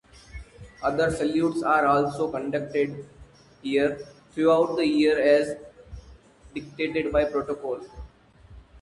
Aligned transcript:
Other 0.81 1.11
salutes 1.11 1.61
are 1.61 1.85
also 1.85 2.31
conducted 2.31 3.05
here 3.61 4.01
throughout 4.31 4.75
the 4.75 4.83
year 4.87 5.19
as 5.21 5.55
dictated 6.55 7.11
by 7.13 7.25
protocol. 7.25 7.79